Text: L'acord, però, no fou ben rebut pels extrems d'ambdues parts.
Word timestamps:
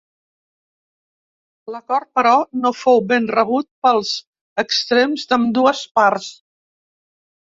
L'acord, 1.73 2.07
però, 2.19 2.31
no 2.63 2.71
fou 2.77 3.01
ben 3.11 3.27
rebut 3.35 3.67
pels 3.87 4.13
extrems 4.63 5.27
d'ambdues 5.35 5.83
parts. 6.01 6.31